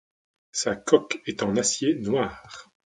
[0.51, 2.71] Sa coque est en acier noir.